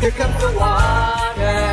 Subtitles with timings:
[0.00, 1.65] Here comes the water.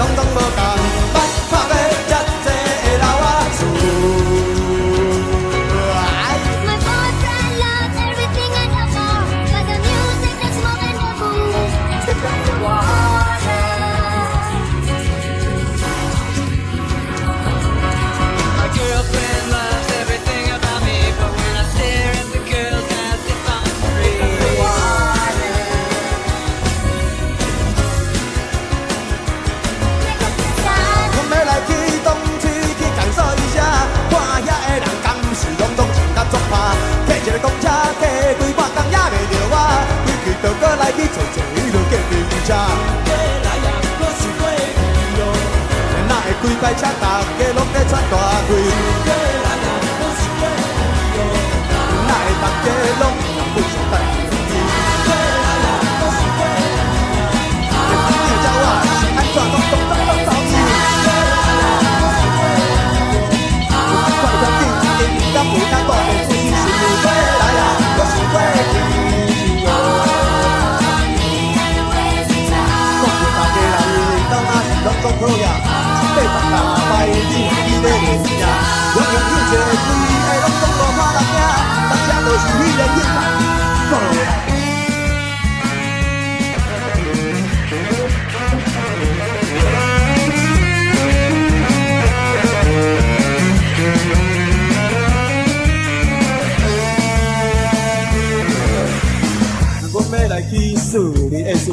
[0.00, 0.49] 等等吧。
[37.22, 37.68] 一个公车
[38.00, 38.06] 客
[38.38, 39.54] 规半工也袂着我，
[40.06, 41.92] 规去就搁来去坐坐迄落计
[42.30, 42.48] 程车。
[46.08, 48.16] 哪会规排车大家拢在喘大
[48.48, 48.50] 气？
[52.08, 52.66] 哪会大家
[53.00, 53.02] 拢
[53.36, 53.94] 人不想等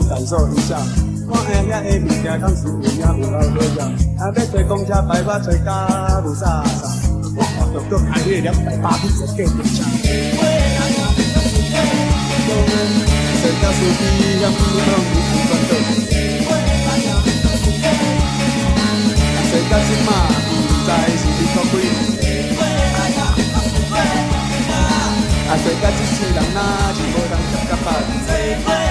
[0.10, 0.78] 感受一下，
[1.30, 3.80] 看下遐的物件，敢是有影有够好食。
[4.18, 5.68] 啊，要坐公车排我坐甲
[6.24, 6.88] 无啥啥，
[7.36, 9.84] 我看着搁开迄个两百八去坐计程车。
[12.48, 14.02] 坐到司机
[14.40, 15.72] 嫌你拢有时转倒，
[19.50, 20.10] 坐到即马
[20.48, 20.50] 不
[20.84, 21.96] 知是伫国几年。
[25.48, 26.58] 啊，坐到即世人哪
[26.96, 28.87] 是无通食甲饱？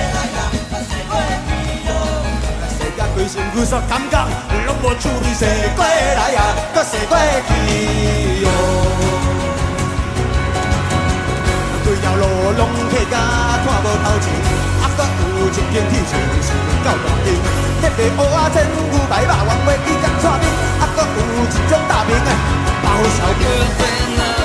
[3.26, 4.16] 内心有煞感觉，
[4.66, 5.42] 拢无像你说
[5.74, 7.50] 过来啊，搁说过去
[8.44, 8.54] 哟、哦。
[11.82, 12.22] 对条路
[12.56, 13.18] 拢客家
[13.66, 14.30] 看无头前，
[14.78, 17.34] 啊，搁有一片铁墙是够大片。
[17.82, 20.38] 迄个乌仔煎牛排肉丸，袂去甲串，
[20.78, 21.10] 啊，搁有
[21.42, 22.30] 一种大饼的，
[22.84, 24.35] 包烧。